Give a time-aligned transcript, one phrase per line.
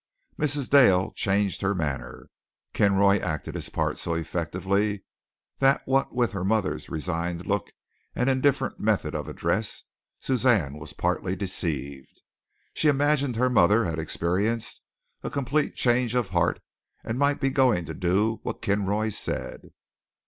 [0.39, 0.67] Mrs.
[0.67, 2.31] Dale changed her manner.
[2.73, 5.03] Kinroy acted his part so effectively
[5.59, 7.69] that what with her mother's resigned look
[8.15, 9.83] and indifferent method of address,
[10.19, 12.23] Suzanne was partly deceived.
[12.73, 14.81] She imagined her mother had experienced
[15.21, 16.61] a complete change of heart
[17.03, 19.69] and might be going to do what Kinroy said.